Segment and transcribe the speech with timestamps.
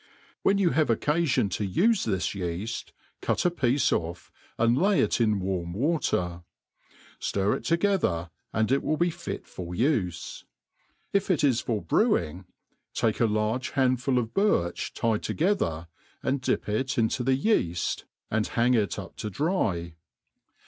[0.41, 2.85] Whew you have occafion to ufe this yeaft
[3.21, 3.51] ciit a.
[3.51, 6.41] piece ofF, and lay it in warm water;
[7.19, 10.43] ftir it together, and it will be fit for ufe.
[11.13, 12.45] If it is for brewing,
[12.95, 15.87] take a large kapdful of birch tied together,
[16.23, 19.95] and dip it into the yeaft and hang it up to MADE PLAIH AND £ASY.